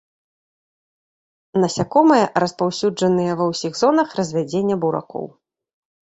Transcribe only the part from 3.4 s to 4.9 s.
ва ўсіх зонах развядзення